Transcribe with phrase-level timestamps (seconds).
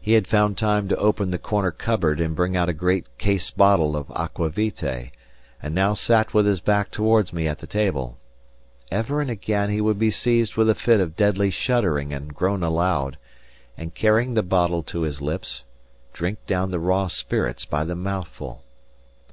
[0.00, 3.50] He had found time to open the corner cupboard and bring out a great case
[3.50, 5.10] bottle of aqua vitae,
[5.60, 8.18] and now sat with his back towards me at the table.
[8.92, 12.62] Ever and again he would be seized with a fit of deadly shuddering and groan
[12.62, 13.18] aloud,
[13.76, 15.64] and carrying the bottle to his lips,
[16.12, 18.62] drink down the raw spirits by the mouthful.